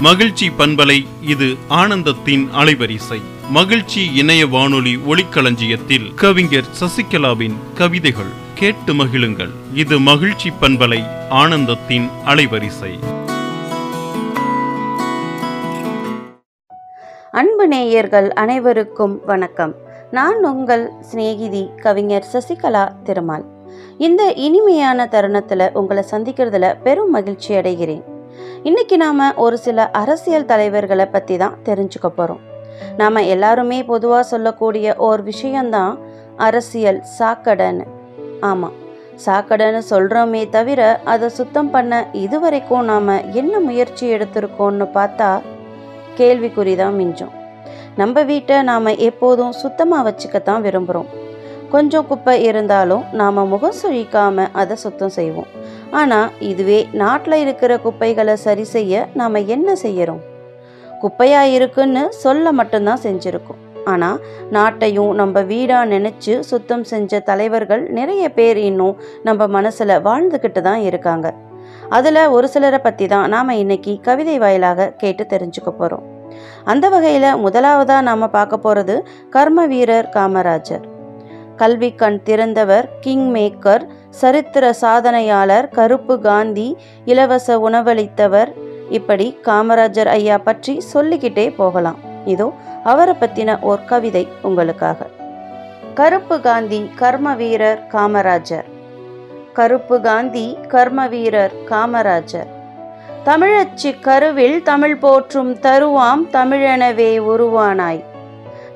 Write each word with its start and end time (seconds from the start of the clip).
மகிழ்ச்சி 0.00 0.48
பண்பலை 0.48 1.06
இது 1.20 1.54
ஆனந்தத்தின் 1.68 2.48
அலைவரிசை. 2.52 3.20
மகிழ்ச்சி 3.50 4.14
இணைய 4.14 4.46
வானொலி 4.46 4.96
ஒளிக்களஞ்சியத்தில் 4.96 6.14
கவிஞர் 6.14 6.64
சசிகலாவின் 6.80 7.54
கவிதைகள் 7.74 8.32
கேட்டு 8.54 8.92
மகிழுங்கள். 8.92 9.50
இது 9.74 9.98
மகிழ்ச்சி 9.98 10.52
பண்பலை 10.60 11.02
ஆனந்தத்தின் 11.30 12.08
அலைவரிசை. 12.26 12.98
அன்பு 17.32 17.68
நேயர்கள் 17.68 18.32
அனைவருக்கும் 18.32 19.20
வணக்கம். 19.26 19.74
நான் 20.10 20.44
உங்கள் 20.44 20.90
சிநேகிதி 21.00 21.70
கவிஞர் 21.82 22.26
சசிகலா 22.32 23.02
திருமால். 23.02 23.44
இந்த 23.98 24.32
இனிமையான 24.32 25.06
தருணத்தில் 25.06 25.70
உங்களை 25.72 26.04
சந்திக்கிறதுல 26.10 26.82
பெரும் 26.82 27.10
மகிழ்ச்சி 27.10 27.54
அடைகிறேன். 27.54 28.14
இன்னைக்கு 28.68 28.96
நாம் 28.96 29.20
ஒரு 29.36 29.56
சில 29.58 29.90
அரசியல் 29.90 30.46
தலைவர்களை 30.46 31.06
பற்றி 31.06 31.36
தான் 31.36 31.56
தெரிஞ்சுக்க 31.64 32.08
போகிறோம் 32.08 32.40
நாம் 32.96 33.18
எல்லாருமே 33.34 33.78
பொதுவாக 33.84 34.22
சொல்லக்கூடிய 34.30 34.94
ஒரு 34.96 35.22
விஷயம்தான் 35.22 35.92
அரசியல் 36.36 37.00
சாக்கடைன்னு. 37.18 37.84
ஆமாம் 38.40 38.74
சாக்கடைன்னு 39.26 39.82
சொல்கிறோமே 39.90 40.42
தவிர 40.48 41.00
அதை 41.04 41.28
சுத்தம் 41.28 41.70
பண்ண 41.70 42.00
இதுவரைக்கும் 42.12 42.84
நாம் 42.84 43.12
என்ன 43.40 43.60
முயற்சி 43.60 44.06
எடுத்திருக்கோம்னு 44.16 44.88
பார்த்தா 44.98 45.30
கேள்விக்குறி 46.16 46.76
தான் 46.76 46.98
மிஞ்சும். 47.00 47.34
நம்ம 47.96 48.22
வீட்டை 48.22 48.62
நாம் 48.62 48.98
எப்போதும் 49.10 49.52
சுத்தமாக 49.62 50.06
வச்சுக்கத்தான் 50.10 50.66
விரும்புகிறோம் 50.66 51.08
கொஞ்சம் 51.72 52.06
குப்பை 52.10 52.34
இருந்தாலும் 52.48 53.04
நாம் 53.20 53.40
முகம் 53.52 53.76
சுழிக்காமல் 53.82 54.52
அதை 54.60 54.76
சுத்தம் 54.84 55.14
செய்வோம். 55.18 55.50
ஆனால் 56.00 56.32
இதுவே 56.50 56.78
நாட்டில் 57.02 57.36
இருக்கிற 57.44 57.72
குப்பைகளை 57.84 58.34
சரி 58.46 58.64
செய்ய 58.74 59.06
நாம் 59.20 59.38
என்ன 59.54 59.76
செய்யறோம்? 59.84 60.22
குப்பையாக 61.02 61.54
இருக்குன்னு 61.56 62.02
சொல்ல 62.24 62.52
மட்டும்தான் 62.60 63.04
செஞ்சுருக்கோம். 63.06 63.60
ஆனால் 63.92 64.20
நாட்டையும் 64.56 65.12
நம்ம 65.20 65.42
வீடாக 65.50 65.90
நினச்சி 65.94 66.32
சுத்தம் 66.50 66.84
செஞ்ச 66.92 67.20
தலைவர்கள் 67.30 67.82
நிறைய 67.98 68.24
பேர் 68.38 68.60
இன்னும் 68.68 68.96
நம்ம 69.28 69.46
மனசில் 69.56 70.02
வாழ்ந்துக்கிட்டு 70.08 70.62
தான் 70.68 70.82
இருக்காங்க. 70.88 71.26
அதில் 71.98 72.22
ஒரு 72.36 72.46
சிலரை 72.54 72.80
பற்றி 72.86 73.06
தான் 73.14 73.30
நாம் 73.34 73.58
இன்னைக்கு 73.62 73.92
கவிதை 74.08 74.36
வாயிலாக 74.44 74.90
கேட்டு 75.02 75.24
தெரிஞ்சுக்க 75.32 75.70
போகிறோம் 75.70 76.04
அந்த 76.72 76.86
வகையில் 76.94 77.28
முதலாவதாக 77.44 78.06
நாம் 78.08 78.34
பார்க்க 78.36 78.64
போகிறது 78.66 78.94
கர்ம 79.36 79.66
வீரர் 79.72 80.08
காமராஜர். 80.16 80.84
கல்வி 81.56 81.90
கண் 81.94 82.20
திறந்தவர் 82.24 82.86
கிங் 83.00 83.26
மேக்கர் 83.34 83.84
சரித்திர 84.10 84.74
சாதனையாளர் 84.80 85.66
கருப்பு 85.68 86.14
காந்தி 86.20 86.68
இலவச 87.04 87.58
உணவளித்தவர். 87.58 88.50
இப்படி 88.90 89.26
காமராஜர் 89.44 90.10
ஐயா 90.18 90.38
பற்றி 90.38 90.74
சொல்லிக்கிட்டே 90.92 91.46
போகலாம். 91.56 92.00
இதோ 92.24 92.48
அவரை 92.84 93.14
பற்றின 93.20 93.60
ஒரு 93.62 93.84
கவிதை 93.84 94.28
உங்களுக்காக. 94.42 94.98
கருப்பு 95.94 96.36
காந்தி 96.40 96.80
கர்ம 96.94 97.34
வீரர் 97.34 97.80
காமராஜர். 97.92 98.66
கருப்பு 99.52 100.00
காந்தி 100.00 100.46
கர்ம 100.68 101.06
வீரர் 101.06 101.54
காமராஜர். 101.70 102.50
தமிழச்சி 103.24 103.90
கருவில் 104.00 104.58
தமிழ் 104.62 104.96
போற்றும் 104.96 105.54
தருவாம் 105.54 106.24
தமிழெனவே 106.32 107.12
உருவானாய். 107.30 108.02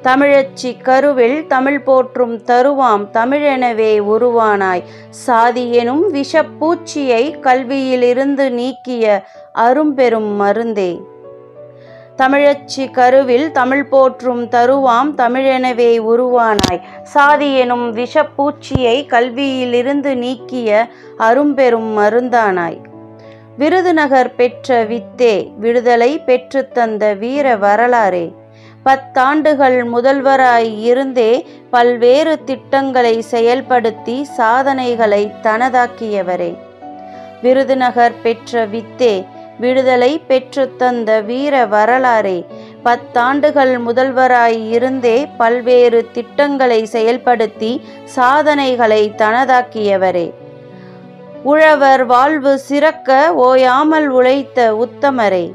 தமிழச்சி 0.03 0.83
கருவில் 0.83 1.47
தமிழ் 1.47 1.81
போற்றும் 1.81 2.39
தருவாம் 2.39 3.09
தமிழெனவே 3.13 4.01
உருவானாய். 4.01 4.83
சாதி 5.11 5.73
எனும் 5.73 6.15
விஷப்பூச்சியை 6.15 7.41
கல்வியிலிருந்து 7.41 8.51
நீக்கிய 8.51 9.25
அரும்பெரும் 9.53 10.41
மருந்தே. 10.41 11.01
தமிழச்சி 12.17 12.91
கருவில் 12.93 13.53
தமிழ் 13.53 13.85
போற்றும் 13.85 14.49
தருவாம் 14.49 15.15
தமிழெனவே 15.17 15.99
உருவானாய். 15.99 16.81
சாதி 17.03 17.57
எனும் 17.57 17.95
விஷப்பூச்சியை 17.95 19.07
கல்வியிலிருந்து 19.07 20.15
நீக்கிய 20.15 20.89
அரும்பெரும் 21.19 21.99
மருந்தானாய். 21.99 22.79
விருதுநகர் 23.57 24.35
பெற்ற 24.35 24.85
வித்தே 24.85 25.51
விடுதலை 25.57 26.19
பெற்று 26.19 26.69
தந்த 26.69 27.15
வீர 27.15 27.57
வரலாறே. 27.57 28.40
பத்தாண்டுகள் 28.85 29.79
முதல்வராய் 29.95 30.71
இருந்தே 30.83 31.47
பல்வேறு 31.71 32.45
திட்டங்களை 32.45 33.25
செயல்படுத்தி 33.31 34.23
சாதனைகளை 34.23 35.33
தனதாக்கியவரே. 35.43 36.59
விருதுநகர் 37.43 38.13
பெற்ற 38.23 38.67
வித்தே 38.67 39.27
விடுதலை 39.59 40.23
பெற்று 40.27 40.77
தந்த 40.77 41.21
வீர 41.21 41.67
வரலாறே 41.67 42.47
பத்தாண்டுகள் 42.85 43.75
முதல்வராய் 43.89 44.69
இருந்தே 44.71 45.29
பல்வேறு 45.37 46.09
திட்டங்களை 46.13 46.89
செயல்படுத்தி 46.93 47.81
சாதனைகளை 48.05 49.13
தனதாக்கியவரே. 49.17 50.33
உழவர் 51.43 52.07
வாழ்வு 52.07 52.59
சிறக்க 52.59 53.33
ஓயாமல் 53.35 54.09
உழைத்த 54.09 54.89
உத்தமரே. 54.89 55.47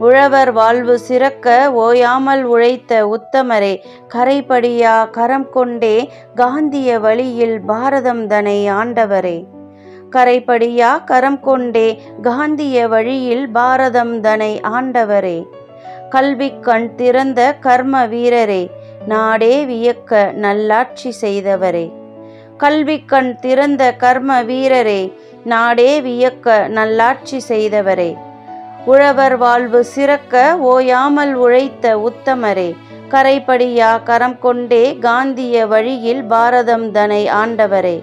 உழவர் 0.00 0.52
வாழ்வு 0.52 0.98
சிறக்க 0.98 1.72
ஓயாமல் 1.72 2.42
உழைத்த 2.42 3.00
உத்தமரே 3.06 3.72
கரைபடியா 4.14 5.10
கரம் 5.10 5.50
கொண்டே 5.50 5.96
காந்திய 6.34 6.98
வழியில் 7.00 7.60
பாரதம் 7.60 8.26
தனை 8.26 8.70
ஆண்டவரே. 8.70 9.44
கரைபடியா 10.10 11.04
கரம் 11.04 11.40
கொண்டே 11.40 12.02
காந்திய 12.22 12.88
வழியில் 12.88 13.50
பாரதம் 13.50 14.20
தனை 14.20 14.60
ஆண்டவரே. 14.60 15.46
கல்வி 16.08 16.50
கண் 16.60 16.94
திறந்த 16.94 17.54
கர்ம 17.60 18.06
வீரரே 18.06 18.70
நாடே 19.06 19.64
வியக்க 19.64 20.32
நல்லாட்சி 20.32 21.12
செய்தவரே. 21.20 21.92
கல்வி 22.56 22.98
கண் 23.04 23.34
திறந்த 23.36 23.92
கர்ம 23.92 24.42
வீரரே 24.42 25.12
நாடே 25.44 26.00
வியக்க 26.00 26.68
நல்லாட்சி 26.68 27.40
செய்தவரே. 27.48 28.10
உழவர் 28.86 29.36
வாழ்வு 29.36 29.84
சிறக்க 29.84 30.56
ஓயாமல் 30.58 31.32
உழைத்த 31.34 31.96
உத்தமரே. 31.96 32.76
கரைபடியா 33.08 34.02
கரம் 34.02 34.38
கொண்டே 34.38 34.98
காந்திய 35.00 35.66
வழியில் 35.66 36.24
பாரதம் 36.24 36.90
தனை 36.90 37.28
ஆண்டவரே. 37.28 38.02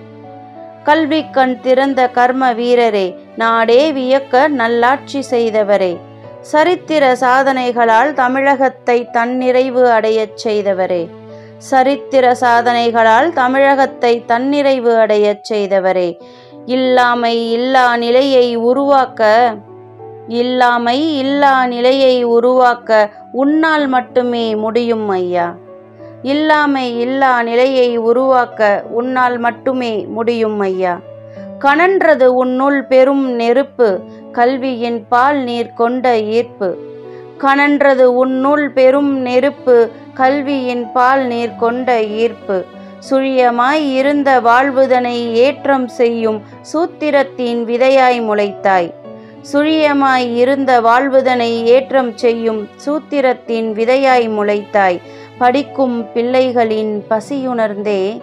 கல்வி 0.83 1.29
கண் 1.29 1.59
திறந்த 1.59 2.09
கர்ம 2.09 2.53
வீரரே 2.53 3.15
நாடே 3.35 3.91
வியக்க 3.91 4.47
நல்லாட்சி 4.47 5.23
செய்தவரே. 5.29 5.97
சரித்திர 6.41 7.13
சாதனைகளால் 7.13 8.13
தமிழகத்தை 8.13 9.09
தன்னிறைவு 9.13 9.83
அடையச் 9.91 10.47
செய்தவரே. 10.47 11.09
சரித்திர 11.57 12.35
சாதனைகளால் 12.41 13.33
தமிழகத்தை 13.33 14.23
தன்னிறைவு 14.27 14.97
அடையச் 14.97 15.53
செய்தவரே. 15.53 16.19
இல்லாமை 16.65 17.51
இல்லா 17.51 17.97
நிலையை 17.97 18.55
உருவாக்க 18.55 19.53
இல்லாமை 20.27 21.17
இல்லா 21.17 21.65
நிலையை 21.65 22.23
உருவாக்க 22.23 23.09
உன்னால் 23.31 23.87
மட்டுமே 23.87 24.55
முடியும் 24.55 25.09
ஐயா. 25.09 25.55
இல்லாமை 26.21 26.99
இல்லா 26.99 27.43
நிலையை 27.43 27.97
உருவாக்க 27.97 28.85
உன்னால் 28.89 29.37
மட்டுமே 29.37 30.05
முடியும் 30.09 30.59
ஐயா. 30.59 30.99
கணன்றது 31.59 32.25
உன்னுள் 32.25 32.83
பெரும் 32.83 33.31
நெருப்பு 33.31 33.99
கல்வியின் 34.31 35.07
பால் 35.07 35.37
நீர் 35.37 35.73
கொண்ட 35.73 36.19
ஈர்ப்பு. 36.19 36.77
கணன்றது 37.37 38.03
உன்னுள் 38.03 38.71
பெரும் 38.71 39.17
நெருப்பு 39.17 39.91
கல்வியின் 40.13 40.91
பால் 40.91 41.25
நீர் 41.25 41.55
கொண்ட 41.55 42.03
ஈர்ப்பு. 42.03 42.65
சுழியமாய் 43.09 43.93
இருந்த 43.93 44.39
வாழ்வுதனை 44.39 45.33
ஏற்றம் 45.33 45.87
செய்யும் 45.87 46.41
சூத்திரத்தின் 46.61 47.63
விதையாய் 47.65 48.21
முளைத்தாய். 48.21 48.91
சுழியமாய் 49.51 50.35
இருந்த 50.35 50.81
வாழ்வுதனை 50.81 51.63
ஏற்றம் 51.63 52.17
செய்யும் 52.17 52.67
சூத்திரத்தின் 52.85 53.67
விதையாய் 53.71 54.27
முளைத்தாய். 54.29 54.97
படிக்கும் 55.37 56.05
பிள்ளைகளின் 56.13 56.93
பசியுணர்ந்தே 57.09 58.21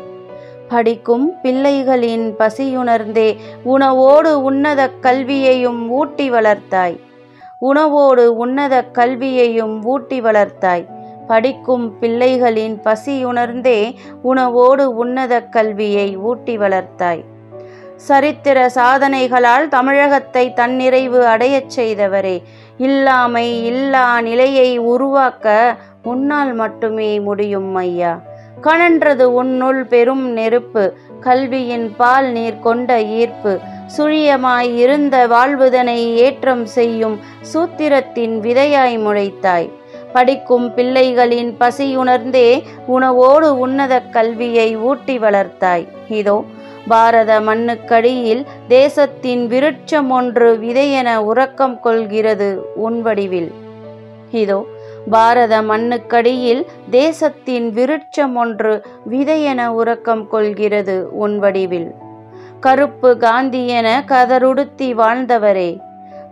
படிக்கும் 0.68 1.32
பிள்ளைகளின் 1.42 2.26
பசியுணர்ந்தே 2.38 3.36
உணவோடு 3.64 4.32
உன்னத 4.48 4.90
கல்வியையும் 5.00 5.90
ஊட்டி 5.90 6.30
வளர்த்தாய். 6.30 6.96
உணவோடு 7.60 8.24
உன்னத 8.26 8.84
கல்வியையும் 8.84 9.84
ஊட்டி 9.84 10.20
வளர்த்தாய். 10.20 10.84
படிக்கும் 11.26 11.86
பிள்ளைகளின் 12.00 12.76
பசியுணர்ந்தே 12.86 13.94
உணவோடு 14.24 14.84
உன்னத 14.84 15.42
கல்வியை 15.42 16.16
ஊட்டி 16.16 16.58
வளர்த்தாய். 16.58 17.24
சரித்திர 18.08 18.58
சாதனைகளால் 18.74 19.66
தமிழகத்தை 19.74 20.44
தன்னிறைவு 20.56 21.20
அடையச் 21.32 21.72
செய்தவரே. 21.76 22.36
இல்லாமை 22.86 23.48
இல்லா 23.64 24.06
நிலையை 24.20 24.70
உருவாக்க 24.92 25.76
உன்னால் 26.12 26.52
மட்டுமே 26.52 27.10
முடியும் 27.20 27.74
ஐயா. 27.82 28.12
கனன்றது 28.66 29.26
உன்னுள் 29.40 29.80
பெரும் 29.92 30.26
நெருப்பு 30.38 30.84
கல்வியின் 31.20 31.86
பால் 31.96 32.28
நீர் 32.36 32.60
கொண்ட 32.66 32.90
ஈர்ப்பு. 33.20 33.52
சுழியமாய் 33.96 34.70
இருந்த 34.82 35.16
வாழ்வுதனை 35.26 35.98
ஏற்றம் 36.26 36.66
செய்யும் 36.76 37.16
சூத்திரத்தின் 37.52 38.36
விதையாய் 38.46 38.96
முளைத்தாய். 39.06 39.68
படிக்கும் 40.14 40.66
பிள்ளைகளின் 40.76 41.52
பசியுணர்ந்தே 41.60 42.48
உணவோடு 42.96 43.48
உன்னத 43.64 43.94
கல்வியை 44.16 44.68
ஊட்டி 44.88 45.16
வளர்த்தாய். 45.18 45.86
இதோ 46.20 46.36
பாரத 46.88 47.40
மண்ணுக்கடியில் 47.40 48.44
தேசத்தின் 48.68 49.48
விருட்சம் 49.48 50.08
ஒன்று 50.08 50.58
விதையென 50.62 51.16
உறக்கம் 51.16 51.80
கொள்கிறது 51.80 52.48
உன் 52.74 53.02
வடிவில். 53.02 53.52
இதோ 54.30 54.66
பாரத 55.10 55.62
மண்ணுக்கடியில் 55.62 56.66
தேசத்தின் 56.90 57.72
விருட்சம் 57.72 58.34
ஒன்று 58.34 58.86
விதையென 59.10 59.66
உறக்கம் 59.66 60.28
கொள்கிறது 60.28 61.08
உன் 61.12 61.38
வடிவில். 61.38 61.94
கருப்பு 62.60 63.16
காந்தி 63.16 63.66
என 63.68 64.04
கதருடுத்தி 64.08 64.90
வாழ்ந்தவரே. 65.00 65.78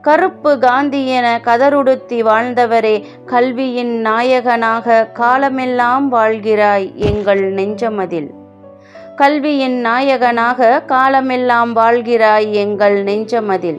கருப்பு 0.01 0.59
காந்தி 0.59 1.09
என 1.09 1.41
கதருடுத்தி 1.45 2.21
வாழ்ந்தவரே 2.23 3.05
கல்வியின் 3.25 4.01
நாயகனாக 4.01 5.07
காலமெல்லாம் 5.13 6.13
வாழ்கிறாய் 6.13 6.95
எங்கள் 6.95 7.55
நெஞ்சமதில். 7.55 8.31
கல்வியின் 9.23 9.81
நாயகனாக 9.81 10.83
காலமெல்லாம் 10.87 11.77
வாழ்கிறாய் 11.77 12.51
எங்கள் 12.51 13.05
நெஞ்சமதில். 13.05 13.79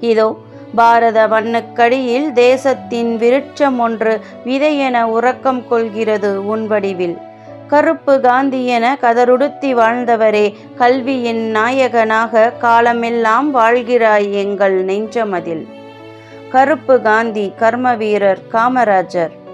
இதோ 0.00 0.36
பாரத 0.74 1.26
மண்ணுக்கடியில் 1.26 2.32
தேசத்தின் 2.32 3.18
விருட்சம் 3.18 3.78
ஒன்று 3.78 4.20
விதையென 4.44 5.02
உறக்கம் 5.02 5.68
கொள்கிறது 5.68 6.46
உன் 6.46 6.66
வடிவில். 6.66 7.16
கருப்பு 7.68 8.20
காந்தி 8.20 8.66
என 8.66 8.96
கதருடுத்தி 9.00 9.72
வாழ்ந்தவரே 9.80 10.54
கல்வியின் 10.76 11.50
நாயகனாக 11.50 12.52
காலமெல்லாம் 12.58 13.54
வாழ்கிறாய் 13.54 14.30
எங்கள் 14.30 14.84
நெஞ்சமதில். 14.84 15.64
கருப்பு 16.50 17.00
காந்தி 17.00 17.52
கர்மவீரர் 17.60 18.42
காமராஜர். 18.52 19.45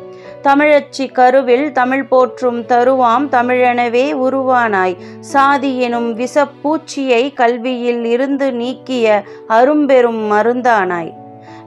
தமிழச்சி 0.43 1.13
கருவில் 1.13 1.73
தமிழ் 1.73 2.05
போற்றும் 2.05 2.61
தருவாம் 2.67 3.27
தமிழெனவே 3.31 4.07
உருவானாய். 4.15 4.97
சாதி 5.21 5.81
எனும் 5.81 6.19
விஷப்பூச்சியை 6.19 7.33
கல்வியில் 7.33 8.05
இருந்து 8.05 8.53
நீக்கிய 8.53 9.23
அரும்பெரும் 9.49 10.33
மருந்தானாய். 10.33 11.13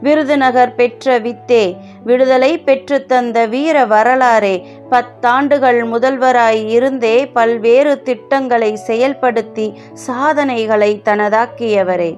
விருதுநகர் 0.02 0.76
பெற்ற 0.76 1.20
வித்தே 1.20 1.78
விடுதலை 2.04 2.60
பெற்று 2.60 3.06
தந்த 3.06 3.46
வீர 3.46 3.86
வரலாறே 3.86 4.68
பத்தாண்டுகள் 4.90 5.82
முதல்வராய் 5.86 6.68
இருந்தே 6.68 7.28
பல்வேறு 7.28 8.02
திட்டங்களை 8.02 8.78
செயல்படுத்தி 8.88 9.74
சாதனைகளை 9.94 11.02
தனதாக்கியவரே. 11.06 12.14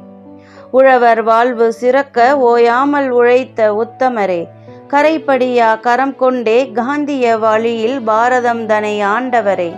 உழவர் 0.71 1.23
வாழ்வு 1.23 1.73
சிறக்க 1.73 2.37
ஓயாமல் 2.39 3.09
உழைத்த 3.09 3.73
உத்தமரே. 3.73 4.43
கரைப்படியா 4.91 5.79
கரம் 5.79 6.15
கொண்டே 6.15 6.71
காந்திய 6.71 7.37
வழியில் 7.37 7.99
பாரதம் 7.99 8.65
தனை 8.65 9.03
ஆண்டவரே. 9.03 9.75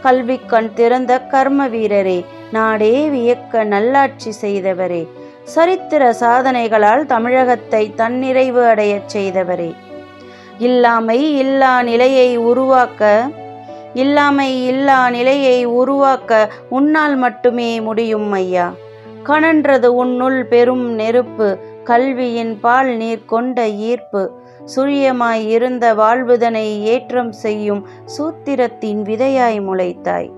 கல்வி 0.00 0.40
கண் 0.46 0.68
திறந்த 0.74 1.20
கர்ம 1.20 1.68
வீரரே 1.68 2.24
நாடே 2.52 3.08
வியக்க 3.08 3.64
நல்லாட்சி 3.64 4.30
செய்தவரே. 4.42 5.08
சரித்திர 5.44 6.14
சாதனைகளால் 6.20 7.06
தமிழகத்தை 7.06 7.92
தன்னிறைவு 7.96 8.62
அடையச் 8.66 9.16
செய்தவரே. 9.16 9.74
இல்லாமை 10.58 11.38
இல்லா 11.38 11.82
நிலையை 11.82 12.36
உருவாக்க 12.36 13.30
இல்லாமை 13.94 14.66
இல்லா 14.66 15.10
நிலையை 15.10 15.64
உருவாக்க 15.64 16.48
உன்னால் 16.68 17.16
மட்டுமே 17.16 17.80
முடியும் 17.80 18.32
ஐயா. 18.32 18.72
கணன்றது 19.26 19.86
உன்னுள் 19.86 20.44
பெரும் 20.44 20.86
நெருப்பு 20.90 21.48
கல்வியின் 21.84 22.60
பால் 22.60 22.96
நீர் 22.96 23.24
கொண்ட 23.24 23.68
ஈர்ப்பு. 23.68 24.22
சுழியமாய் 24.76 25.46
இருந்த 25.46 25.94
வாழ்வுதனை 25.94 26.66
ஏற்றம் 26.82 27.32
செய்யும் 27.32 27.82
சூத்திரத்தின் 28.16 29.00
விதையாய் 29.02 29.60
முளைத்தாய். 29.60 30.30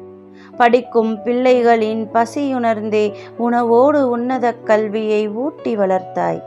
படிக்கும் 0.56 1.18
பிள்ளைகளின் 1.24 2.02
பசியுணர்ந்தே 2.14 3.12
உணவோடு 3.38 4.00
உன்னத 4.02 4.52
கல்வியை 4.52 5.28
ஊட்டி 5.28 5.76
வளர்த்தாய். 5.76 6.40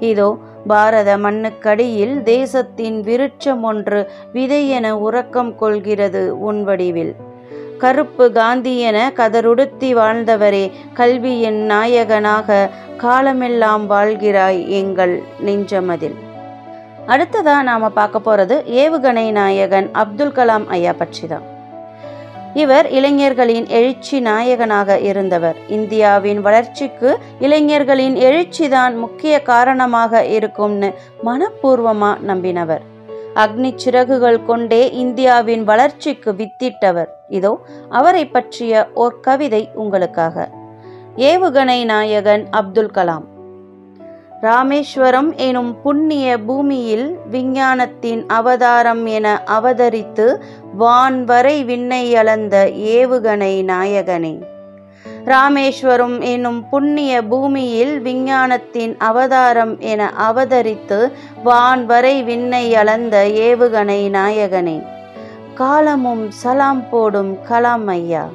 இதோ 0.00 0.36
பாரத 0.66 1.18
மண்ணுக்கடியில் 1.18 2.22
தேசத்தின் 2.22 3.00
விருட்சம் 3.00 3.62
ஒன்று 3.62 4.10
விதையென 4.34 4.90
உறக்கம் 4.90 5.54
கொள்கிறது 5.54 6.40
உன் 6.40 6.64
வடிவில். 6.64 7.14
கருப்பு 7.78 8.32
காந்தி 8.32 8.78
என 8.78 9.12
கதருடுத்தி 9.16 9.90
வாழ்ந்தவரே 9.94 10.70
கல்வியின் 10.92 11.60
நாயகனாக 11.70 12.70
காலமெல்லாம் 13.02 13.84
வாழ்கிறாய் 13.90 14.58
எங்கள் 14.78 15.22
நெஞ்சமதில். 15.46 16.16
அடுத்ததாக 17.06 17.62
நாம 17.62 17.88
பார்க்க 17.88 18.18
போறது 18.26 18.56
ஏவுகணை 18.82 19.24
நாயகன் 19.30 19.88
அப்துல் 19.92 20.34
கலாம் 20.38 20.66
ஐயா 20.66 20.92
பற்றி 20.92 21.26
தான் 21.26 21.46
இவர் 22.54 22.86
இளைஞர்களின் 22.90 23.66
எழுச்சி 23.78 24.20
நாயகனாக 24.20 24.98
இருந்தவர். 24.98 25.56
இந்தியாவின் 25.68 26.40
வளர்ச்சிக்கு 26.40 27.10
இளைஞர்களின் 27.38 28.16
எழுச்சிதான் 28.28 28.94
முக்கிய 28.94 29.42
காரணமாக 29.42 30.24
இருக்கும்னு 30.36 30.90
மனப்பூர்வமா 31.24 32.12
நம்பினவர். 32.30 32.84
அக்னி 33.34 33.72
சிறகுகள் 33.74 34.44
கொண்டே 34.44 34.82
இந்தியாவின் 34.90 35.64
வளர்ச்சிக்கு 35.64 36.32
வித்திட்டவர். 36.32 37.10
இதோ 37.28 37.52
அவரை 37.88 38.26
பற்றிய 38.26 38.88
ஓர் 38.94 39.20
கவிதை 39.20 39.68
உங்களுக்காக. 39.74 40.58
ஏவுகணை 41.20 41.84
நாயகன் 41.84 42.46
அப்துல் 42.50 42.90
கலாம். 42.94 43.24
ராமேஸ்வரம் 44.40 45.36
எனும் 45.36 45.80
புண்ணிய 45.82 46.38
பூமியில் 46.38 47.18
விஞ்ஞானத்தின் 47.30 48.26
அவதாரம் 48.26 49.06
என 49.06 49.42
அவதரித்து 49.46 50.40
வான் 50.76 51.24
வரை 51.24 51.64
விண்ணை 51.64 52.14
அளந்த 52.14 52.70
ஏவுகணை 52.74 53.64
நாயகனே. 53.64 54.34
ராமேஸ்வரம் 55.24 56.20
எனும் 56.20 56.68
புண்ணிய 56.68 57.22
பூமியில் 57.22 58.00
விஞ்ஞானத்தின் 58.00 58.96
அவதாரம் 58.98 59.78
என 59.78 60.12
அவதரித்து 60.32 61.12
வான் 61.44 61.86
வரை 61.86 62.22
விண்ணை 62.22 62.74
அளந்த 62.74 63.26
ஏவுகணை 63.28 64.10
நாயகனே. 64.10 64.82
காலமும் 65.54 66.30
சலாம் 66.30 66.88
போடும் 66.88 67.38
கலாம் 67.50 67.86
ஐயா. 67.86 68.28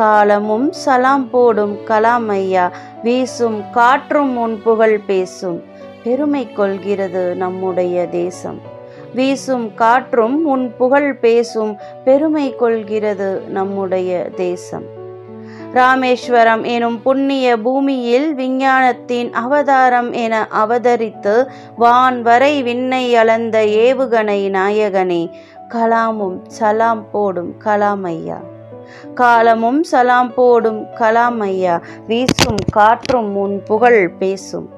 காலமும் 0.00 0.68
சலாம் 0.84 1.30
போடும் 1.30 1.74
கலாம் 1.86 2.26
ஐயா 2.28 2.64
வீசும் 3.02 3.58
காற்றும் 3.70 4.32
உன் 4.36 4.56
புகழ் 4.62 4.98
பேசும். 5.06 5.58
பெருமை 6.04 6.52
கொள்கிறது 6.52 7.22
நம்முடைய 7.34 8.06
தேசம். 8.06 8.58
வீசும் 9.14 9.74
காற்றும் 9.74 10.36
உன் 10.44 10.66
புகழ் 10.78 11.14
பேசும் 11.14 11.72
பெருமை 12.04 12.46
கொள்கிறது 12.56 13.30
நம்முடைய 13.48 14.10
தேசம். 14.36 14.86
ராமேஸ்வரம் 15.72 16.64
எனும் 16.64 17.02
புண்ணிய 17.02 17.46
பூமியில் 17.56 18.28
விஞ்ஞானத்தின் 18.34 19.30
அவதாரம் 19.32 20.10
என 20.24 20.34
அவதரித்து 20.64 21.34
வான் 21.76 22.22
வரை 22.22 22.62
விண்ணை 22.62 23.04
அளந்த 23.14 23.58
ஏவுகணை 23.84 24.40
நாயகனே 24.58 25.22
கலாமும் 25.74 26.38
சலாம் 26.58 27.04
போடும் 27.10 27.54
கலாம் 27.64 28.04
ஐயா 28.14 28.38
காலமும் 29.14 29.82
சலாம் 29.82 30.34
போடும் 30.34 30.86
கலாம் 30.94 31.38
ஐயா 31.38 31.82
வீசும் 32.06 32.56
காற்றும் 32.70 33.36
உன் 33.36 33.62
புகழ் 33.62 34.10
பேசும். 34.18 34.68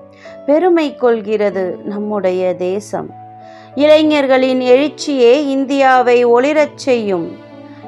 பெருமை 0.46 0.96
கொள்கிறது 0.96 1.78
நம்முடைய 1.84 2.54
தேசம். 2.54 3.10
இளைஞர்களின் 3.74 4.60
எழுச்சியே 4.60 5.32
இந்தியாவை 5.48 6.26
ஒளிரச் 6.26 6.74
செய்யும். 6.74 7.36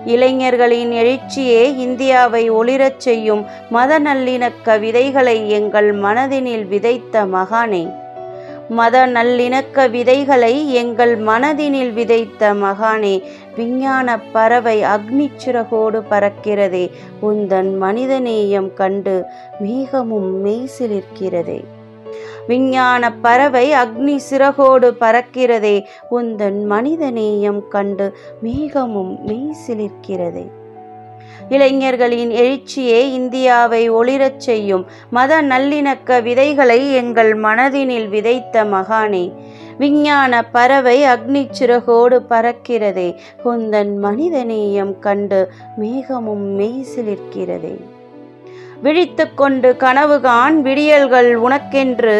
இளைஞர்களின் 0.04 0.90
எழுச்சியே 0.90 1.76
இந்தியாவை 1.76 2.50
ஒளிரச் 2.50 2.96
செய்யும். 2.96 3.44
மத 3.70 4.00
நல்லிணக்க 4.00 4.80
விதைகளை 4.80 5.50
எங்கள் 5.50 5.94
மனதினில் 5.94 6.68
விதைத்த 6.68 7.26
மகானே. 7.26 7.98
மத 8.68 9.06
நல்லிணக்க 9.06 9.90
விதைகளை 9.90 10.74
எங்கள் 10.74 11.22
மனதினில் 11.22 11.92
விதைத்த 11.92 12.54
மகானே. 12.54 13.22
விஞ்ஞான 13.56 14.20
பறவை 14.32 14.82
அக்னி 14.82 15.30
சிறகோடு 15.36 16.02
பறக்கிறதே 16.10 16.90
உந்தன் 17.22 17.70
மனிதநேயம் 17.80 18.74
கண்டு 18.74 19.24
மேகமும் 19.62 20.30
மெய்சிலிருக்கிறதே. 20.44 21.64
விஞ்ஞான 22.46 23.12
பறவை 23.12 23.72
அக்னி 23.72 24.16
சிறகோடு 24.16 24.96
பறக்கிறதே 25.00 25.84
உந்தன் 26.10 26.60
மனிதநேயம் 26.70 27.68
கண்டு 27.68 28.16
மேகமும் 28.42 29.18
மெய்சிலிருக்கிறதே. 29.26 30.46
இளைஞர்களின் 31.48 32.30
எழுச்சியே 32.30 33.00
இந்தியாவை 33.18 33.90
ஒளிரச் 33.90 34.36
செய்யும் 34.36 34.86
மத 35.10 35.42
நல்லிணக்க 35.42 36.22
விதைகளை 36.22 36.94
எங்கள் 36.94 37.36
மனதினில் 37.36 38.08
விதைத்த 38.08 38.64
மகானே 38.64 39.24
விஞ்ஞான 39.80 40.42
பறவை 40.54 40.98
அக்னி 41.02 41.42
சிறகோடு 41.50 42.18
பறக்கிறதே. 42.30 43.08
குந்தன் 43.44 43.92
மனிதநேயம் 44.02 44.98
கண்டு 44.98 45.40
மேகமும் 45.80 46.44
மெய்சிலிருக்கிறதே. 46.58 47.74
விழித்து 48.82 49.34
கொண்டு 49.34 49.76
கனவுகான் 49.78 50.56
விடியல்கள் 50.60 51.30
உனக்கென்று. 51.34 52.18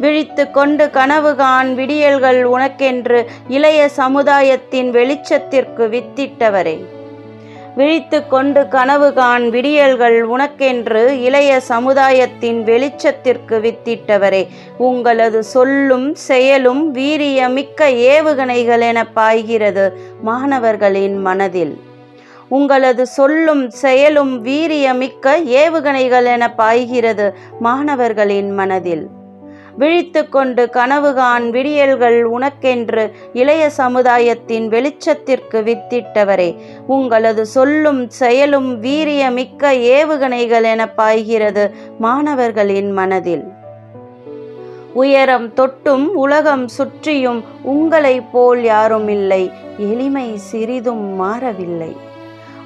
விழித்து 0.00 0.50
கொண்டு 0.50 0.86
கனவுகான் 0.86 1.74
விடியல்கள் 1.74 2.40
உனக்கென்று. 2.44 3.26
இளைய 3.48 3.88
சமுதாயத்தின் 3.88 4.90
வெளிச்சத்திற்கு 4.90 5.86
வித்திட்டவரே. 5.88 6.78
விழித்து 7.76 8.28
கொண்டு 8.28 8.60
கனவுகான் 8.60 9.48
விடியல்கள் 9.48 10.22
உனக்கென்று 10.22 11.20
இளைய 11.20 11.60
சமுதாயத்தின் 11.60 12.64
வெளிச்சத்திற்கு 12.64 13.58
வித்திட்டவரே. 13.66 14.48
உங்களது 14.78 15.44
சொல்லும் 15.44 16.14
செயலும் 16.14 16.94
வீரியமிக்க 16.94 17.80
ஏவுகணைகள் 17.84 18.80
என 18.80 19.06
பாய்கிறது 19.06 19.98
மாணவர்களின் 20.22 21.16
மனதில். 21.18 21.80
உங்களது 22.48 23.06
சொல்லும் 23.06 23.70
செயலும் 23.70 24.44
வீரியமிக்க 24.44 25.36
ஏவுகணைகள் 25.44 26.24
என 26.24 26.54
பாய்கிறது 26.54 27.34
மாணவர்களின் 27.60 28.50
மனதில். 28.50 29.08
விழித்து 29.80 30.28
கொண்டு 30.28 30.62
கனவுகான் 30.72 31.50
விடியல்கள் 31.50 32.18
உனக்கென்று 32.30 33.04
இளைய 33.32 33.70
சமுதாயத்தின் 33.70 34.68
வெளிச்சத்திற்கு 34.68 35.58
வித்திட்டவரே. 35.60 36.48
உங்களது 36.86 37.46
சொல்லும் 37.46 38.02
செயலும் 38.10 38.68
வீரியமிக்க 38.82 39.72
ஏவுகணைகள் 39.94 40.66
என 40.72 40.88
பாய்கிறது 40.88 41.64
மாணவர்களின் 41.98 42.90
மனதில். 42.92 43.44
உயரம் 44.92 45.48
தொட்டும் 45.54 46.06
உலகம் 46.24 46.66
சுற்றியும் 46.78 47.40
உங்களைப் 47.62 48.32
போல் 48.32 48.62
யாரும் 48.62 49.08
இல்லை. 49.08 49.50
எளிமை 49.78 50.36
சிறிதும் 50.36 51.06
மாறவில்லை. 51.14 51.92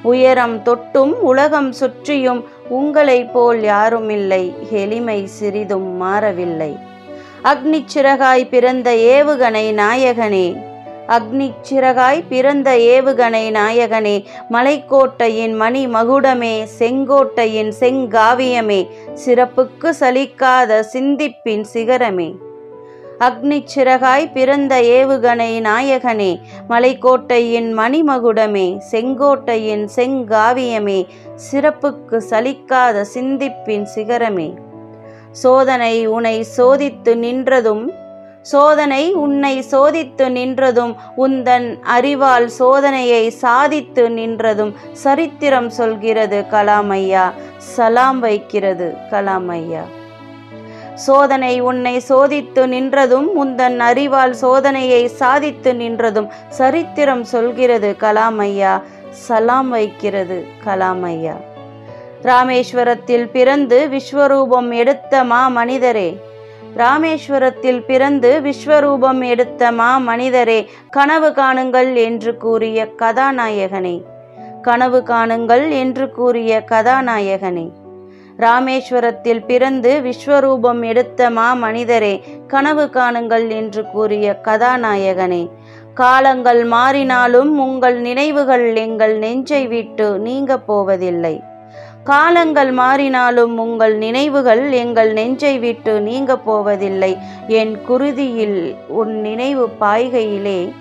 உயரம் 0.03 0.57
தொட்டும் 0.65 1.13
உலகம் 1.33 1.73
சுற்றியும் 1.73 2.43
உங்களைப் 2.69 3.33
போல் 3.33 3.63
யாரும் 3.63 4.11
இல்லை. 4.11 4.45
எளிமை 4.71 5.27
சிறிதும் 5.27 5.89
மாறவில்லை. 5.97 6.93
அக்னி 7.45 7.85
சிறகாய் 7.95 8.49
பிறந்த 8.49 8.91
ஏவுகணை 8.91 9.67
நாயகனே. 9.73 10.63
அக்னி 11.09 11.53
சிறகாய் 11.71 12.25
பிறந்த 12.29 12.77
ஏவுகணை 12.77 13.51
நாயகனே. 13.51 14.25
மலைக்கோட்டையின் 14.51 15.57
மணி 15.57 15.87
மகுடமே 15.87 16.67
செங்கோட்டையின் 16.79 17.73
செங்காவியமே. 17.81 18.89
சிறப்புக்கு 19.27 19.93
சலிக்காத 20.01 20.81
சிந்திப்பின் 20.93 21.65
சிகரமே. 21.73 22.35
அக்னி 23.21 23.65
சிறகாய் 23.77 24.33
பிறந்த 24.33 24.81
ஏவுகணை 24.81 25.61
நாயகனே. 25.61 26.41
மலைக்கோட்டையின் 26.69 27.73
மணிமகுடமே 27.79 28.81
செங்கோட்டையின் 28.93 29.89
செங்காவியமே. 29.97 31.07
சிறப்புக்கு 31.51 32.23
சலிக்காத 32.31 33.05
சிந்திப்பின் 33.15 33.87
சிகரமே. 33.95 34.55
சோதனை 35.43 36.07
உன்னை 36.07 36.47
சோதித்து 36.57 37.13
நின்றதும் 37.15 37.85
சோதனை 38.43 39.13
உன்னை 39.13 39.65
சோதித்து 39.71 40.27
நின்றதும் 40.29 40.95
உந்தன் 41.17 41.79
அறிவால் 41.83 42.49
சோதனையை 42.59 43.29
சாதித்து 43.29 44.09
நின்றதும் 44.09 44.73
சரித்திரம் 44.93 45.71
சொல்கிறது 45.71 46.45
கலாமையா 46.53 47.33
சலாம் 47.57 48.21
வைக்கிறது 48.21 48.97
கலாமையா. 49.11 49.85
சோதனை 50.95 51.61
உன்னை 51.61 51.97
சோதித்து 52.09 52.65
நின்றதும் 52.67 53.29
உந்தன் 53.45 53.79
அறிவால் 53.79 54.35
சோதனையை 54.43 55.05
சாதித்து 55.05 55.73
நின்றதும் 55.73 56.29
சரித்திரம் 56.49 57.25
சொல்கிறது 57.25 57.97
கலாமையா 58.01 58.83
சலாம் 59.11 59.69
வைக்கிறது 59.69 60.45
கலாமையா. 60.65 61.54
ராமேஸ்வரத்தில் 62.25 63.31
பிறந்து 63.31 63.89
விஸ்வரூபம் 63.93 64.75
எடுத்த 64.75 65.25
மா 65.25 65.49
மனிதரே. 65.49 66.21
ராமேஸ்வரத்தில் 66.77 67.85
பிறந்து 67.85 68.41
விஸ்வரூபம் 68.45 69.27
எடுத்த 69.27 69.73
மா 69.73 69.99
மனிதரே 69.99 70.71
கனவு 70.91 71.29
காணுங்கள் 71.29 71.95
என்று 71.95 72.37
கூறிய 72.37 72.89
கதாநாயகனே. 72.99 74.03
கனவு 74.63 75.03
காணுங்கள் 75.07 75.71
என்று 75.71 76.11
கூறிய 76.11 76.65
கதாநாயகனே. 76.71 77.71
ராமேஸ்வரத்தில் 78.39 79.45
பிறந்து 79.47 80.03
விஸ்வரூபம் 80.05 80.85
எடுத்த 80.85 81.31
மா 81.31 81.53
மனிதரே 81.55 82.23
கனவு 82.47 82.91
காணுங்கள் 82.93 83.49
என்று 83.51 83.85
கூறிய 83.87 84.41
கதாநாயகனே. 84.43 85.51
காலங்கள் 85.95 86.69
மாறினாலும் 86.69 87.59
உங்கள் 87.67 88.01
நினைவுகள் 88.01 88.77
எங்கள் 88.77 89.19
நெஞ்சை 89.19 89.67
விட்டு 89.67 90.19
நீங்க 90.19 90.59
போவதில்லை. 90.59 91.43
காலங்கள் 92.05 92.75
மாறினாலும் 92.75 93.59
உங்கள் 93.59 93.97
நினைவுகள் 93.97 94.73
எங்கள் 94.73 95.13
நெஞ்சை 95.13 95.59
விட்டு 95.59 96.01
நீங்க 96.01 96.39
போவதில்லை. 96.39 97.17
என் 97.49 97.79
குருதியில் 97.89 98.77
உன் 98.89 99.21
நினைவு 99.21 99.69
பாய்கையிலே. 99.81 100.73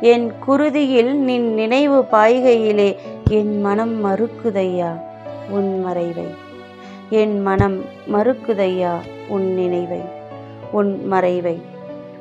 என் 0.00 0.32
குருதியில் 0.46 1.14
நின் 1.14 1.54
நினைவு 1.54 2.04
பாய்கையிலே. 2.12 2.96
என் 3.30 3.60
மனம் 3.60 4.04
மறுக்குதையா? 4.04 5.00
உன் 5.50 5.80
மறைவை. 5.80 6.26
என் 7.10 7.40
மனம் 7.40 7.84
மறுக்குதையா? 8.12 8.92
உன் 9.28 9.54
நினைவை. 9.54 10.00
உன் 10.72 11.06
மறைவை. 11.06 11.60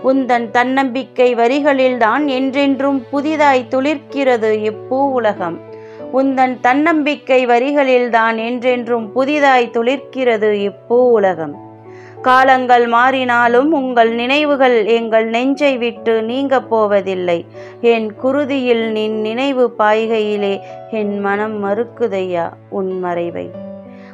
உந்தன் 0.03 0.51
தன்னம்பிக்கை 0.51 1.35
வரிகளில்தான் 1.35 2.25
என்றென்றும் 2.25 3.05
புதிதாய் 3.09 3.67
துளிர்க்கிறது 3.69 4.71
இப்பூ 4.71 5.11
உலகம். 5.11 5.68
உந்தன் 6.13 6.59
தன்னம்பிக்கை 6.59 7.45
வரிகளில்தான் 7.45 8.37
என்றென்றும் 8.37 9.11
புதிதாய் 9.11 9.69
துளிர்க்கிறது 9.73 10.49
இப்பூ 10.53 10.97
உலகம். 11.11 11.55
காலங்கள் 12.21 12.87
மாறினாலும் 12.87 13.71
உங்கள் 13.71 14.09
நினைவுகள் 14.09 14.85
எங்கள் 14.85 15.25
நெஞ்சை 15.25 15.77
விட்டு 15.77 16.23
நீங்க 16.23 16.61
போவதில்லை. 16.61 17.45
என் 17.81 18.13
குருதியில் 18.23 18.91
நின் 18.91 19.21
நினைவு 19.21 19.75
பாய்கையிலே 19.79 20.59
என் 20.91 21.19
மனம் 21.19 21.63
மறுக்குதையா 21.63 22.49
உன் 22.69 22.99
மறைவை? 22.99 23.51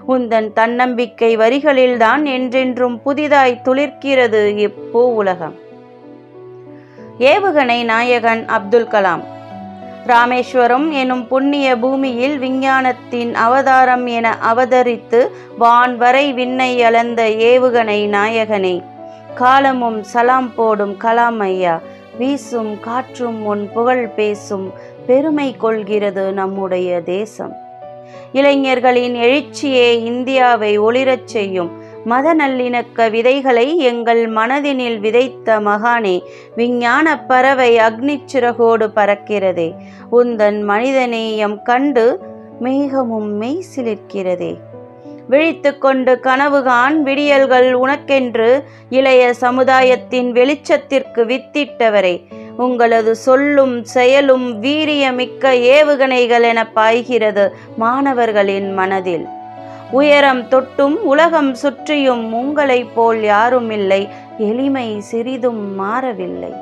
உந்தன் 0.08 0.54
தன்னம்பிக்கை 0.54 1.38
வரிகளில்தான் 1.38 2.24
என்றென்றும் 2.24 3.02
புதிதாய் 3.02 3.62
துளிர்க்கிறது 3.64 4.42
இப்பூ 4.58 5.04
உலகம். 5.14 5.56
ஏவுகணை 7.20 7.84
நாயகன் 7.84 8.46
அப்துல் 8.46 8.88
கலாம். 8.88 9.24
ராமேஸ்வரம் 10.08 10.92
எனும் 10.92 11.28
புண்ணிய 11.28 11.78
பூமியில் 11.78 12.40
விஞ்ஞானத்தின் 12.40 13.34
அவதாரம் 13.34 14.06
என 14.06 14.38
அவதரித்து 14.54 15.28
வான்வரை 15.60 16.34
விண்ணை 16.34 16.84
அளந்த 16.84 17.24
ஏவுகணை 17.24 18.10
நாயகனே. 18.10 18.84
காலமும் 19.36 20.04
சலாம் 20.04 20.54
போடும் 20.56 20.98
கலாம் 21.04 21.40
ஐயா 21.40 21.82
வீசும் 22.18 22.80
காற்றும் 22.80 23.46
உன் 23.46 23.70
புகழ் 23.74 24.08
பேசும் 24.08 24.74
பெருமை 25.06 25.56
கொள்கிறது 25.58 26.32
நம்முடைய 26.32 27.02
தேசம். 27.02 27.54
இளைஞர்களின் 28.32 29.16
எழுச்சியே 29.16 30.04
இந்தியாவை 30.04 30.80
ஒளிரச் 30.80 31.28
செய்யும் 31.28 31.72
மத 32.06 32.34
நல்லிணக்க 32.34 33.10
விதைகளை 33.12 33.78
எங்கள் 33.78 34.22
மனதினில் 34.30 35.00
விதைத்த 35.00 35.60
மகானே 35.60 36.22
விஞ்ஞான 36.56 37.20
பறவை 37.20 37.78
அக்னிச்சிறகோடு 37.78 38.88
பறக்கிறதே. 38.96 39.70
உந்தன் 40.12 40.60
மனிதநேயம் 40.72 41.58
கண்டு 41.64 42.06
மேகமும் 42.62 43.32
மெய் 43.32 43.66
சிலிர்க்கிறதே 43.76 44.54
விழித்து 45.28 45.78
கொண்டு 45.78 46.20
கனவுகான் 46.24 46.98
விடியல்கள் 47.02 47.70
உனக்கென்று 47.74 48.64
இளைய 48.90 49.34
சமுதாயத்தின் 49.34 50.32
வெளிச்சத்திற்கு 50.32 51.24
வித்திட்டவரே. 51.32 52.16
உங்களது 52.58 53.16
சொல்லும் 53.16 53.84
செயலும் 53.84 54.64
வீரியமிக்க 54.64 55.54
ஏவுகணைகள் 55.72 56.42
என 56.42 56.68
பாய்கிறது 56.68 57.56
மாணவர்களின் 57.78 58.74
மனதில். 58.74 59.26
உயரம் 59.98 60.44
தொட்டும் 60.52 60.96
உலகம் 61.14 61.52
சுற்றியும் 61.62 62.24
உங்களைப் 62.34 62.94
போல் 62.96 63.22
யாரும் 63.24 63.70
இல்லை 63.70 64.00
எளிமை 64.38 64.88
சிறிதும் 65.10 65.64
மாறவில்லை. 65.76 66.54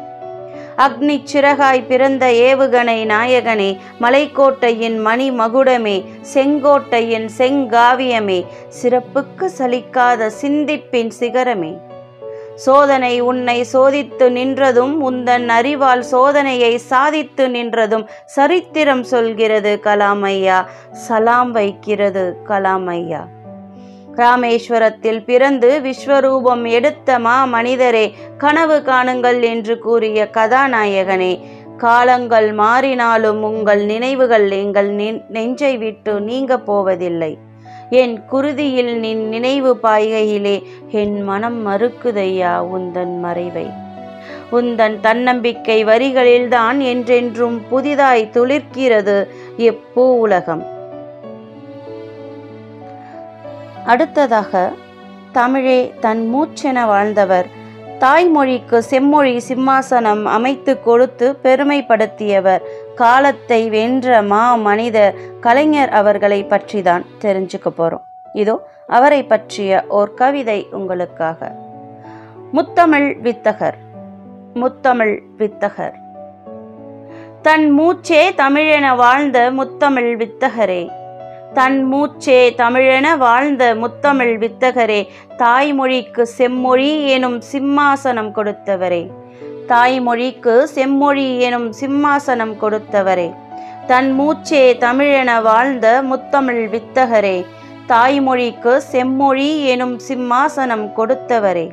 அக்னி 0.77 1.15
சிறகாய் 1.31 1.83
பிறந்த 1.87 2.25
ஏவுகணை 2.47 2.97
நாயகனே 3.11 3.69
மலைக்கோட்டையின் 4.01 4.97
மணி 5.07 5.27
மகுடமே 5.31 5.97
செங்கோட்டையின் 6.33 7.27
செங்காவியமே 7.37 8.39
சிறப்புக்கு 8.81 9.47
சலிக்காத 9.57 10.29
சிந்திப்பின் 10.41 11.11
சிகரமே. 11.19 11.71
சோதனை 12.55 13.19
உன்னை 13.19 13.65
சோதித்து 13.73 14.29
நின்றதும் 14.29 14.93
உந்தன் 15.09 15.47
அறிவால் 15.47 16.03
சோதனையை 16.11 16.75
சாதித்து 16.75 17.47
நின்றதும் 17.47 18.05
சரித்திரம் 18.25 19.03
சொல்கிறது 19.03 19.79
கலாமையா 19.83 20.65
சலாம் 20.91 21.51
வைக்கிறது 21.51 22.37
கலாமையா. 22.49 23.21
ராமேஸ்வரத்தில் 24.15 25.23
பிறந்து 25.23 25.81
விஸ்வரூபம் 25.83 26.67
எடுத்த 26.67 27.19
மா 27.19 27.45
மனிதரே 27.45 28.15
கனவு 28.37 28.79
காணுங்கள் 28.79 29.41
என்று 29.41 29.79
கூறிய 29.79 30.29
கதாநாயகனே 30.31 31.43
காலங்கள் 31.77 32.55
மாறினாலும் 32.55 33.41
உங்கள் 33.41 33.85
நினைவுகள் 33.85 34.51
எங்கள் 34.51 34.89
நெஞ்சை 35.27 35.77
விட்டு 35.77 36.19
நீங்க 36.19 36.59
போவதில்லை. 36.59 37.42
என் 37.93 38.23
குருதியில் 38.31 38.97
நின் 38.97 39.27
நினைவு 39.27 39.71
பாய்கையிலே 39.83 40.63
என் 40.91 41.21
மனம் 41.21 41.67
மறுக்குதையா 41.67 42.51
உந்தன் 42.75 43.19
மறைவை? 43.19 43.65
உந்தன் 44.51 44.99
தன்னம்பிக்கை 44.99 45.85
வரிகளில்தான் 45.85 46.79
என்றென்றும் 46.83 47.61
புதிதாய் 47.69 48.29
துளிர்க்கிறது 48.33 49.17
எப்பூ 49.57 50.03
உலகம்? 50.17 50.63
அடுத்ததாக 53.85 54.73
தமிழே 55.31 55.93
தன் 55.99 56.23
மூச்சென 56.33 56.85
வாழ்ந்தவர் 56.85 57.47
தாய்மொழிக்கு 58.03 58.77
செம்மொழி 58.77 59.41
சிம்மாசனம் 59.47 60.23
அமைத்து 60.23 60.81
கொடுத்து 60.81 61.37
பெருமைப்படுத்தியவர். 61.43 62.63
காலத்தை 62.95 63.69
வென்ற 63.69 64.21
மா 64.21 64.55
மனித 64.55 65.13
கலைஞர் 65.39 65.89
அவர்களை 65.89 66.43
பற்றி 66.43 66.81
தான் 66.81 67.05
தெரிஞ்சுக்க 67.21 67.69
போறோம். 67.77 68.01
இதோ 68.33 68.69
அவரை 68.87 69.23
பற்றிய 69.23 69.85
ஓர் 69.87 70.13
கவிதை 70.13 70.67
உங்களுக்காக. 70.71 71.51
முத்தமிழ் 72.53 73.09
வித்தகர். 73.23 73.77
முத்தமிழ் 74.53 75.21
வித்தகர். 75.37 75.95
தன் 77.41 77.79
மூச்சே 77.79 78.23
தமிழென 78.37 78.95
வாழ்ந்த 78.95 79.51
முத்தமிழ் 79.51 80.11
வித்தகரே. 80.15 80.83
தன் 81.53 81.93
மூச்சே 81.93 82.37
தமிழென 82.57 83.17
வாழ்ந்த 83.17 83.75
முத்தமிழ் 83.75 84.31
வித்தகரே 84.43 85.07
தாய்மொழிக்கு 85.37 86.21
செம்மொழி 86.21 87.07
எனும் 87.07 87.41
சிம்மாசனம் 87.51 88.31
கொடுத்தவரே. 88.37 89.11
தாய்மொழிக்கு 89.67 90.63
செம்மொழி 90.63 91.39
எனும் 91.39 91.73
சிம்மாசனம் 91.81 92.55
கொடுத்தவரே. 92.61 93.33
தன் 93.87 94.09
மூச்சே 94.19 94.63
தமிழென 94.85 95.41
வாழ்ந்த 95.41 96.03
முத்தமிழ் 96.09 96.63
வித்தகரே 96.73 97.45
தாய்மொழிக்கு 97.87 98.77
செம்மொழி 98.77 99.65
எனும் 99.65 99.99
சிம்மாசனம் 100.07 100.87
கொடுத்தவரே. 100.97 101.67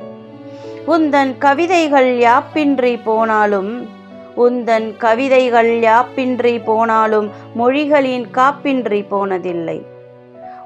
உந்தன் 0.87 1.37
கவிதைகள் 1.37 2.11
யாப்பின்றி 2.17 2.99
போனாலும் 3.03 3.71
உந்தன் 4.43 4.87
கவிதைகள் 4.97 5.71
யாப்பின்றி 5.79 6.63
போனாலும் 6.63 7.27
மொழிகளின் 7.59 8.25
காப்பின்றி 8.37 9.01
போனதில்லை. 9.11 9.79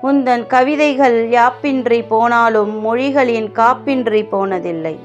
உந்தன் 0.03 0.46
கவிதைகள் 0.48 1.17
யாப்பின்றி 1.29 2.00
போனாலும் 2.08 2.74
மொழிகளின் 2.86 3.50
காப்பின்றி 3.51 4.24
போனதில்லை. 4.32 4.96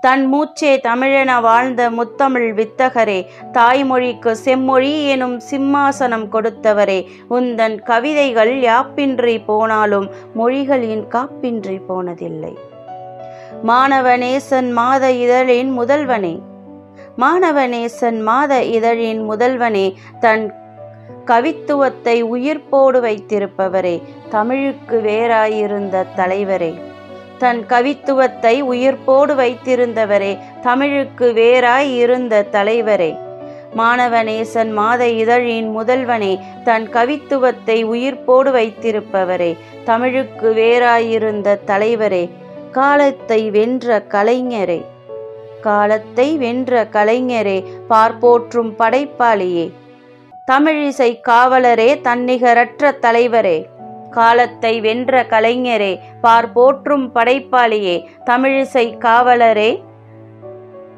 தன் 0.00 0.24
மூச்சே 0.34 0.72
தமிழென 0.86 1.40
வாழ்ந்த 1.40 1.82
முத்தமிழ் 1.90 2.50
வித்தகரே 2.58 3.20
தாய்மொழிக்கு 3.52 4.32
செம்மொழி 4.44 4.92
எனும் 5.08 5.40
சிம்மாசனம் 5.50 6.26
கொடுத்தவரே 6.32 6.98
உந்தன் 7.30 7.76
கவிதைகள் 7.82 8.52
யாப்பின்றி 8.60 9.36
போனாலும் 9.46 10.08
மொழிகளின் 10.34 11.04
காப்பின்றி 11.14 11.78
போனதில்லை. 11.88 12.54
மாணவநேசன் 13.66 14.68
மாத 14.72 15.04
இதழின் 15.24 15.70
முதல்வனே 15.80 16.34
மாணவநேசன் 17.16 18.22
மாத 18.22 18.62
இதழின் 18.62 19.30
முதல்வனே 19.30 19.94
தன் 20.20 20.54
கவித்துவத்தை 21.26 22.22
உயிர்ப்போடு 22.22 22.98
வைத்திருப்பவரே 23.00 24.02
தமிழுக்கு 24.30 25.00
வேறாயிருந்த 25.00 26.04
தலைவரே. 26.16 26.80
தன் 27.38 27.66
கவித்துவத்தை 27.68 28.62
உயிர்ப்போடு 28.62 29.34
வைத்திருந்தவரே 29.34 30.38
தமிழுக்கு 30.62 31.32
வேறாய் 31.32 31.96
இருந்த 31.96 32.46
தலைவரே 32.52 33.18
மாணவநேசன் 33.76 34.72
மாத 34.72 35.08
இதழின் 35.08 35.68
முதல்வனே 35.78 36.38
தன் 36.64 36.88
கவித்துவத்தை 36.88 37.78
உயிர்ப்போடு 37.84 38.50
வைத்திருப்பவரே 38.50 39.56
தமிழுக்கு 39.84 40.52
வேறாயிருந்த 40.52 41.58
தலைவரே 41.66 42.30
காலத்தை 42.70 43.50
வென்ற 43.50 44.04
கலைஞரே. 44.08 44.80
காலத்தை 45.66 46.26
வென்ற 46.36 46.72
கலைஞரே 46.92 47.58
பார்ப்போற்றும் 47.88 48.72
படைப்பாளியே. 48.78 49.66
தமிழிசை 50.50 51.10
காவலரே 51.28 51.90
தன்னிகரற்ற 52.06 52.90
தலைவரே. 53.04 53.58
காலத்தை 54.10 54.72
வென்ற 54.80 55.22
கலைஞரே 55.30 55.92
பார்ப்போற்றும் 56.22 57.06
படைப்பாளியே. 57.14 57.96
தமிழிசை 58.26 58.86
காவலரே 59.04 59.70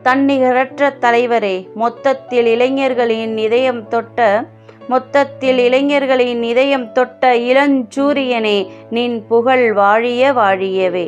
தன்னிகரற்ற 0.02 0.90
தலைவரே. 1.04 1.56
மொத்தத்தில் 1.74 2.46
இளைஞர்களின் 2.46 3.36
இதயம் 3.46 3.82
தொட்ட 3.88 4.28
மொத்தத்தில் 4.88 5.58
இளைஞர்களின் 5.58 6.42
இதயம் 6.42 6.88
தொட்ட 6.92 7.32
இளஞ்சூரியனே 7.50 8.58
நின் 8.90 9.16
புகழ் 9.28 9.68
வாழிய 9.72 10.32
வாழியவே. 10.32 11.06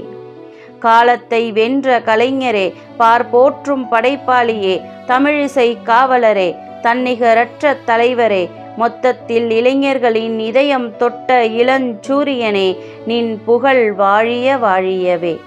காலத்தை 0.78 1.52
வென்ற 1.52 2.00
கலைஞரே 2.00 2.72
பார் 2.96 3.30
போற்றும் 3.30 3.86
படைப்பாளியே 3.92 4.82
தமிழிசை 5.06 5.76
காவலரே 5.84 6.56
தன்னிகரற்ற 6.82 7.76
தலைவரே 7.86 8.50
மொத்தத்தில் 8.76 9.50
இளைஞர்களின் 9.50 10.38
இதயம் 10.38 10.96
தொட்ட 10.96 11.44
இளஞ்சூரியனே 11.44 12.76
நின் 13.06 13.42
புகழ் 13.44 13.92
வாழிய 13.92 14.56
வாழியவே. 14.56 15.40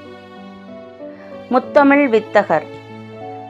முத்தமிழ் 1.52 2.10
வித்தகர். 2.10 2.67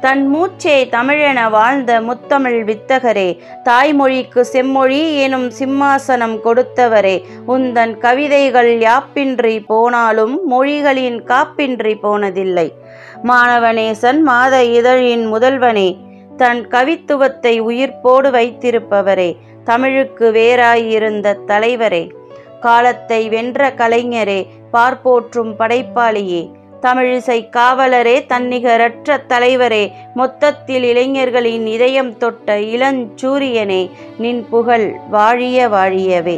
தன் 0.02 0.36
மூச்சே 0.36 0.90
தமிழென 0.90 1.50
வாழ்ந்த 1.50 2.02
முத்தமிழ் 2.02 2.64
வித்தகரே. 2.64 3.40
தாய்மொழிக்கு 3.64 4.42
செம்மொழி 4.42 5.18
எனும் 5.18 5.52
சிம்மாசனம் 5.60 6.40
கொடுத்தவரே. 6.46 7.24
உந்தன் 7.48 7.98
கவிதைகள் 7.98 8.78
யாப்பின்றி 8.78 9.64
போனாலும் 9.68 10.40
மொழிகளின் 10.46 11.24
காப்பின்றி 11.24 11.96
போனதில்லை. 12.04 12.72
மாணவநேசன் 13.24 14.22
மாத 14.22 14.64
இதழின் 14.64 15.34
முதல்வனே. 15.34 15.98
தன் 16.38 16.68
கவித்துவத்தை 16.68 17.62
உயிர்ப்போடு 17.62 18.32
வைத்திருப்பவரே. 18.32 19.36
தமிழுக்கு 19.64 20.32
வேறாயிருந்த 20.32 21.38
தலைவரே. 21.48 22.12
காலத்தை 22.60 23.30
வென்ற 23.30 23.70
கலைஞரே. 23.70 24.48
பார்ப்போற்றும் 24.72 25.60
படைப்பாளியே. 25.60 26.60
தமிழிசை 26.84 27.38
காவலரே 27.56 28.14
தன்னிகரற்ற 28.26 29.18
தலைவரே 29.30 29.92
மொத்தத்தில் 30.14 30.84
இளைஞர்களின் 30.84 31.66
இதயம் 31.66 32.18
தொட்ட 32.18 32.56
இளஞ்சூரியனே 32.58 33.90
நின் 34.18 34.42
புகழ் 34.50 34.88
வாழிய 35.12 35.68
வாழியவே. 35.70 36.38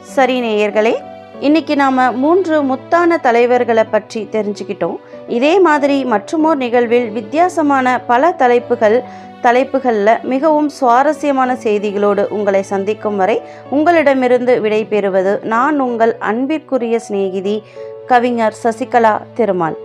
சரி 0.00 0.36
நேயர்களே 0.40 0.94
இன்னைக்கு 1.40 1.76
நாம் 1.76 2.18
மூன்று 2.18 2.62
முத்தான 2.62 3.20
தலைவர்களை 3.20 3.84
பற்றி 3.84 4.28
தெரிஞ்சுக்கிட்டோம். 4.32 4.96
இதே 5.28 5.60
மாதிரி 5.60 6.04
மற்றுமோர் 6.04 6.60
நிகழ்வில் 6.64 7.10
வித்தியாசமான 7.10 8.00
பல 8.00 8.32
தலைப்புகள் 8.32 8.98
தலைப்புகளில் 9.42 10.20
மிகவும் 10.22 10.68
சுவாரஸ்யமான 10.68 11.56
செய்திகளோடு 11.62 12.22
உங்களை 12.28 12.62
சந்திக்கும் 12.62 13.16
வரை 13.16 13.42
உங்களிடமிருந்து 13.70 14.60
விடைபெறுவது 14.60 15.32
நான் 15.44 15.80
உங்கள் 15.80 16.16
அன்பிற்குரிய 16.18 16.98
சிநேகிதி 16.98 17.56
கவிஞர் 18.06 18.54
சசிகலா 18.62 19.22
திருமால். 19.34 19.78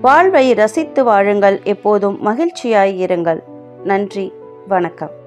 வாழ்வை 0.00 0.52
ரசித்து 0.52 1.04
வாழுங்கள் 1.04 1.60
எப்போதும் 1.64 2.18
மகிழ்ச்சியாய் 2.24 3.06
இருங்கள். 3.06 3.42
நன்றி 3.84 4.32
வணக்கம். 4.68 5.24